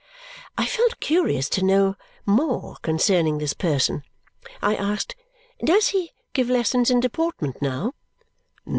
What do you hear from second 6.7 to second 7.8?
in deportment